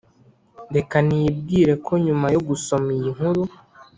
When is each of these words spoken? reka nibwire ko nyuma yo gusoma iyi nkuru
reka 0.75 0.97
nibwire 1.07 1.73
ko 1.85 1.93
nyuma 2.05 2.27
yo 2.35 2.41
gusoma 2.47 2.87
iyi 2.97 3.09
nkuru 3.15 3.43